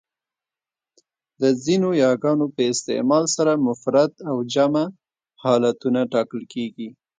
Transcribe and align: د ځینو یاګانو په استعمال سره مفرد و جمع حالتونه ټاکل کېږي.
د 1.41 1.43
ځینو 1.63 1.89
یاګانو 2.03 2.45
په 2.55 2.61
استعمال 2.73 3.23
سره 3.35 3.63
مفرد 3.67 4.11
و 4.35 4.37
جمع 4.53 4.83
حالتونه 5.43 5.99
ټاکل 6.13 6.43
کېږي. 6.53 6.89